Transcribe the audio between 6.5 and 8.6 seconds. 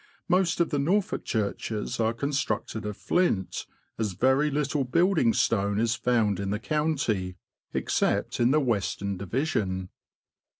county, except in the